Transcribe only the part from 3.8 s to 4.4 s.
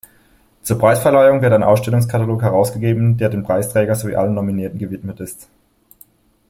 sowie allen